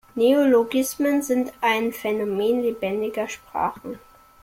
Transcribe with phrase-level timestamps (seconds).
[0.15, 3.99] Neologismen sind ein Phänomen lebendiger Sprachen.